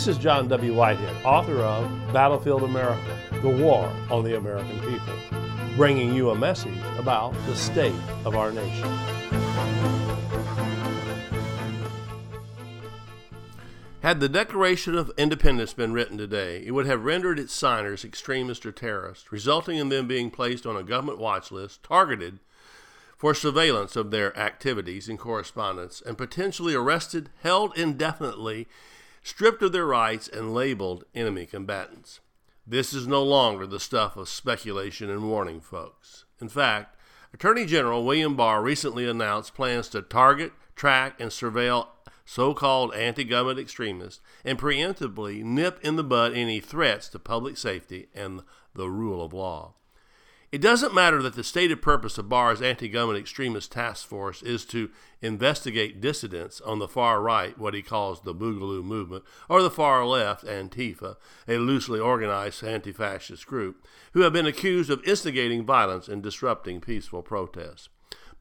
[0.00, 0.72] This is John W.
[0.72, 5.12] Whitehead, author of Battlefield America The War on the American People,
[5.76, 7.92] bringing you a message about the state
[8.24, 8.88] of our nation.
[14.00, 18.64] Had the Declaration of Independence been written today, it would have rendered its signers extremists
[18.64, 22.38] or terrorists, resulting in them being placed on a government watch list targeted
[23.18, 28.66] for surveillance of their activities and correspondence, and potentially arrested, held indefinitely,
[29.22, 32.20] stripped of their rights, and labeled enemy combatants.
[32.66, 36.24] This is no longer the stuff of speculation and warning, folks.
[36.40, 36.96] In fact,
[37.32, 41.88] Attorney General William Barr recently announced plans to target, track, and surveil
[42.24, 47.56] so called anti government extremists and preemptively nip in the bud any threats to public
[47.56, 48.42] safety and
[48.74, 49.74] the rule of law.
[50.52, 54.64] It doesn't matter that the stated purpose of Barr's anti government extremist task force is
[54.66, 54.90] to
[55.22, 60.04] investigate dissidents on the far right, what he calls the Boogaloo movement, or the far
[60.04, 61.14] left, Antifa,
[61.46, 66.80] a loosely organized anti fascist group, who have been accused of instigating violence and disrupting
[66.80, 67.88] peaceful protests.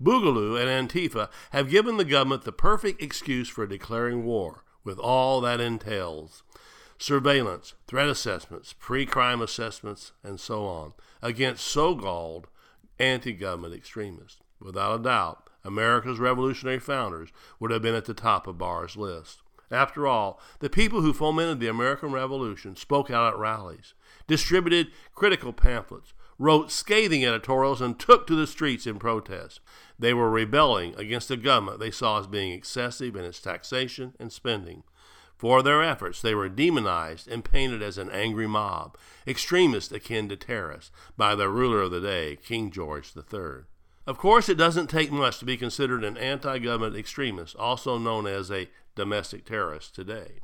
[0.01, 5.41] Boogaloo and Antifa have given the government the perfect excuse for declaring war, with all
[5.41, 6.41] that entails
[6.97, 12.47] surveillance, threat assessments, pre crime assessments, and so on against so called
[12.99, 14.39] anti government extremists.
[14.59, 19.41] Without a doubt, America's revolutionary founders would have been at the top of Barr's list.
[19.71, 23.93] After all, the people who fomented the American Revolution spoke out at rallies,
[24.27, 29.59] distributed critical pamphlets, wrote scathing editorials, and took to the streets in protest.
[29.99, 34.31] They were rebelling against a government they saw as being excessive in its taxation and
[34.31, 34.83] spending.
[35.39, 40.35] For their efforts, they were demonized and painted as an angry mob, extremists akin to
[40.35, 43.63] terrorists, by the ruler of the day, King George III.
[44.05, 48.27] Of course, it doesn't take much to be considered an anti government extremist, also known
[48.27, 50.41] as a domestic terrorist today.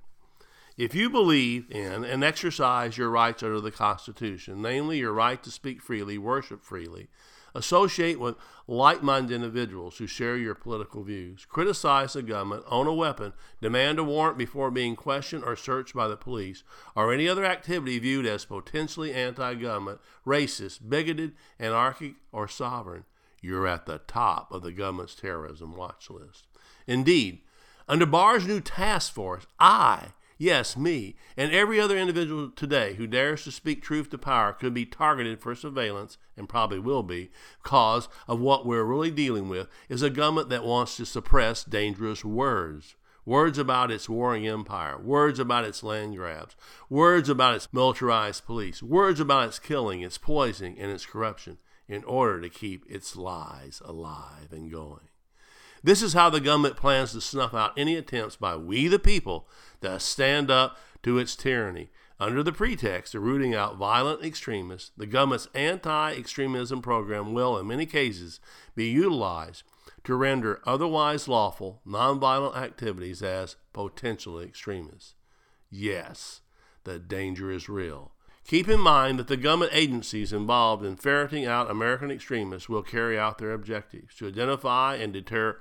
[0.78, 5.51] If you believe in and exercise your rights under the Constitution, namely your right to
[5.51, 7.09] speak freely, worship freely,
[7.55, 8.35] Associate with
[8.67, 11.45] like minded individuals who share your political views.
[11.45, 16.07] Criticize the government, own a weapon, demand a warrant before being questioned or searched by
[16.07, 16.63] the police,
[16.95, 23.05] or any other activity viewed as potentially anti government, racist, bigoted, anarchic, or sovereign.
[23.41, 26.47] You're at the top of the government's terrorism watch list.
[26.88, 27.39] Indeed,
[27.88, 33.46] under Barr's new task force, I Yes, me, and every other individual today who dares
[33.46, 37.31] to speak truth to power could be targeted for surveillance, and probably will be,
[37.63, 42.25] because of what we're really dealing with is a government that wants to suppress dangerous
[42.25, 42.95] words.
[43.25, 46.56] Words about its warring empire, words about its land grabs,
[46.90, 51.57] words about its militarized police, words about its killing, its poisoning, and its corruption,
[51.88, 55.07] in order to keep its lies alive and going.
[55.85, 59.47] This is how the government plans to snuff out any attempts by we the people
[59.81, 61.91] to stand up to its tyranny.
[62.19, 67.68] Under the pretext of rooting out violent extremists, the government's anti extremism program will, in
[67.68, 68.40] many cases,
[68.74, 69.62] be utilized
[70.06, 75.13] to render otherwise lawful, nonviolent activities as potentially extremist.
[75.69, 76.41] Yes,
[76.84, 78.14] the danger is real.
[78.47, 83.17] Keep in mind that the government agencies involved in ferreting out American extremists will carry
[83.17, 85.59] out their objectives to identify and deter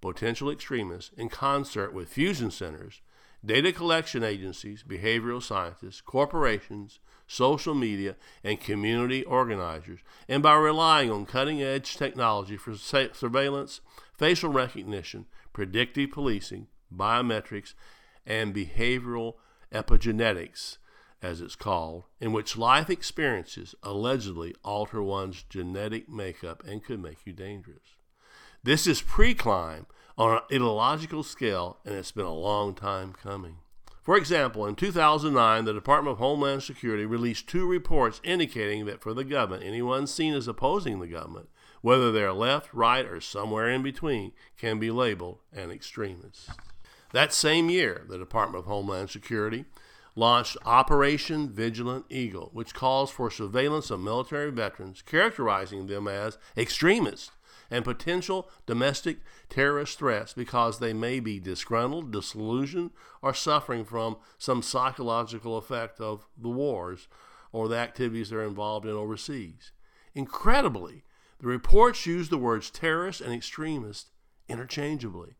[0.00, 3.02] potential extremists in concert with fusion centers,
[3.44, 11.26] data collection agencies, behavioral scientists, corporations, social media, and community organizers, and by relying on
[11.26, 13.82] cutting edge technology for surveillance,
[14.16, 17.74] facial recognition, predictive policing, biometrics,
[18.24, 19.34] and behavioral
[19.70, 20.78] epigenetics
[21.22, 27.18] as it's called, in which life experiences allegedly alter one's genetic makeup and could make
[27.24, 27.96] you dangerous.
[28.62, 29.86] This is pre crime
[30.18, 33.58] on an ideological scale, and it's been a long time coming.
[34.02, 39.14] For example, in 2009, the Department of Homeland Security released two reports indicating that for
[39.14, 41.48] the government, anyone seen as opposing the government,
[41.82, 46.50] whether they're left, right, or somewhere in between, can be labeled an extremist.
[47.12, 49.66] That same year, the Department of Homeland Security
[50.14, 57.30] launched Operation Vigilant Eagle, which calls for surveillance of military veterans, characterizing them as extremists
[57.70, 59.18] and potential domestic
[59.48, 62.90] terrorist threats because they may be disgruntled, disillusioned,
[63.22, 67.08] or suffering from some psychological effect of the wars
[67.50, 69.72] or the activities they're involved in overseas.
[70.14, 71.04] Incredibly,
[71.38, 74.10] the reports use the words terrorist and extremist
[74.48, 75.36] interchangeably.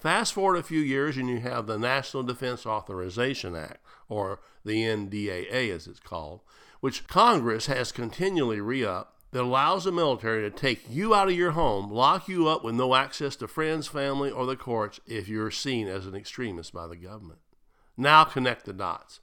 [0.00, 4.82] Fast forward a few years and you have the National Defense Authorization Act, or the
[4.82, 6.40] NDAA as it's called,
[6.80, 11.34] which Congress has continually re upped that allows the military to take you out of
[11.34, 15.28] your home, lock you up with no access to friends, family, or the courts if
[15.28, 17.38] you're seen as an extremist by the government.
[17.96, 19.20] Now connect the dots.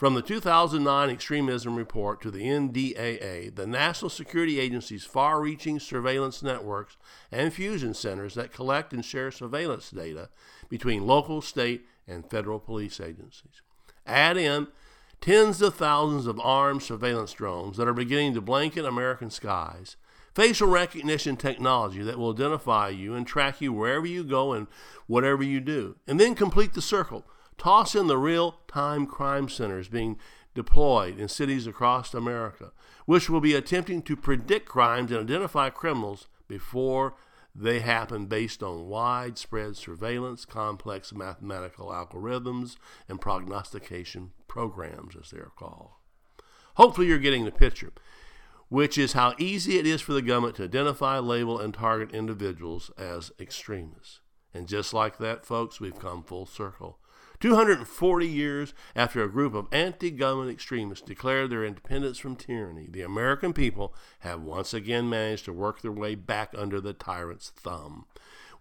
[0.00, 6.42] From the 2009 Extremism Report to the NDAA, the National Security Agency's far reaching surveillance
[6.42, 6.96] networks
[7.30, 10.30] and fusion centers that collect and share surveillance data
[10.70, 13.60] between local, state, and federal police agencies.
[14.06, 14.68] Add in
[15.20, 19.96] tens of thousands of armed surveillance drones that are beginning to blanket American skies,
[20.34, 24.66] facial recognition technology that will identify you and track you wherever you go and
[25.06, 27.26] whatever you do, and then complete the circle
[27.60, 30.16] Toss in the real time crime centers being
[30.54, 32.72] deployed in cities across America,
[33.04, 37.16] which will be attempting to predict crimes and identify criminals before
[37.54, 42.76] they happen based on widespread surveillance, complex mathematical algorithms,
[43.10, 45.90] and prognostication programs, as they're called.
[46.76, 47.92] Hopefully, you're getting the picture,
[48.70, 52.90] which is how easy it is for the government to identify, label, and target individuals
[52.96, 54.20] as extremists.
[54.54, 57.00] And just like that, folks, we've come full circle.
[57.40, 63.02] 240 years after a group of anti government extremists declared their independence from tyranny, the
[63.02, 68.04] American people have once again managed to work their way back under the tyrant's thumb.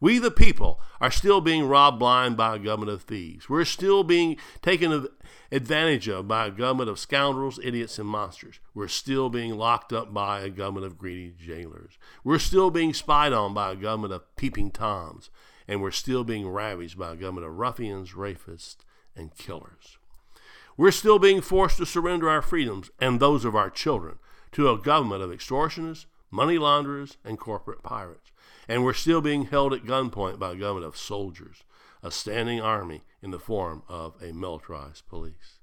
[0.01, 3.49] We, the people, are still being robbed blind by a government of thieves.
[3.49, 5.07] We're still being taken
[5.51, 8.61] advantage of by a government of scoundrels, idiots, and monsters.
[8.73, 11.97] We're still being locked up by a government of greedy jailers.
[12.23, 15.29] We're still being spied on by a government of peeping toms
[15.69, 18.77] and we're still being ravaged by a government of ruffians, rapists,
[19.15, 19.99] and killers.
[20.75, 24.17] We're still being forced to surrender our freedoms and those of our children
[24.53, 28.31] to a government of extortionists, money launderers, and corporate pirates.
[28.67, 31.63] And we're still being held at gunpoint by a government of soldiers,
[32.01, 35.59] a standing army in the form of a militarized police.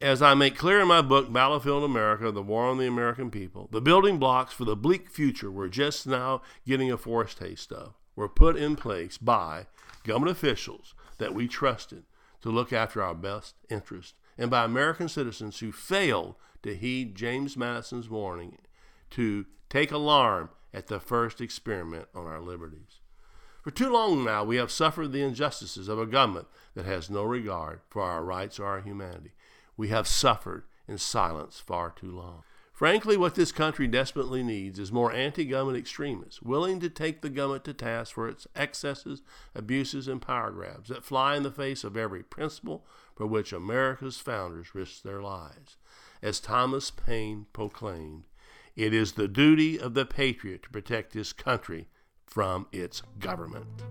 [0.00, 3.68] As I make clear in my book, Battlefield America The War on the American People,
[3.70, 8.28] the building blocks for the bleak future we're just now getting a foretaste of were
[8.28, 9.66] put in place by
[10.04, 12.04] government officials that we trusted
[12.42, 17.56] to look after our best interest and by American citizens who failed to heed James
[17.56, 18.58] Madison's warning
[19.10, 23.00] to take alarm at the first experiment on our liberties.
[23.62, 27.22] For too long now, we have suffered the injustices of a government that has no
[27.22, 29.32] regard for our rights or our humanity.
[29.76, 32.42] We have suffered in silence far too long.
[32.82, 37.30] Frankly, what this country desperately needs is more anti government extremists willing to take the
[37.30, 39.22] government to task for its excesses,
[39.54, 42.84] abuses, and power grabs that fly in the face of every principle
[43.14, 45.76] for which America's founders risked their lives.
[46.22, 48.24] As Thomas Paine proclaimed,
[48.74, 51.86] it is the duty of the patriot to protect his country
[52.26, 53.84] from its government.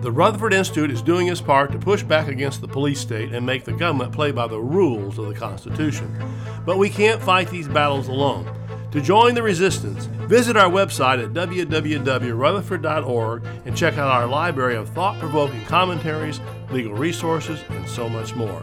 [0.00, 3.44] The Rutherford Institute is doing its part to push back against the police state and
[3.44, 6.16] make the government play by the rules of the Constitution.
[6.64, 8.48] But we can't fight these battles alone.
[8.92, 14.88] To join the resistance, visit our website at www.rutherford.org and check out our library of
[14.90, 16.38] thought provoking commentaries,
[16.70, 18.62] legal resources, and so much more.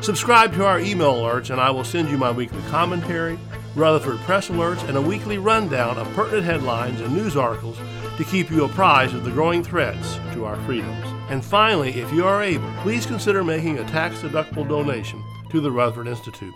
[0.00, 3.38] Subscribe to our email alerts, and I will send you my weekly commentary,
[3.76, 7.76] Rutherford press alerts, and a weekly rundown of pertinent headlines and news articles
[8.20, 11.06] to keep you apprised of the growing threats to our freedoms.
[11.30, 15.70] And finally, if you are able, please consider making a tax deductible donation to the
[15.70, 16.52] Rutherford Institute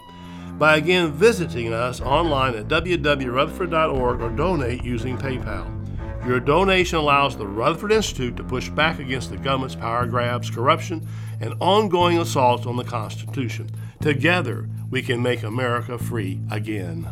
[0.58, 5.66] by again visiting us online at www.rutherford.org or donate using PayPal.
[6.26, 11.08] Your donation allows the Rutherford Institute to push back against the government's power grabs, corruption,
[11.40, 13.70] and ongoing assaults on the Constitution.
[14.02, 17.08] Together, we can make America free again.